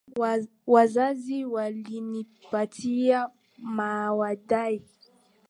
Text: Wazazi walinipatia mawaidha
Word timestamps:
Wazazi 0.67 1.45
walinipatia 1.45 3.29
mawaidha 3.57 4.71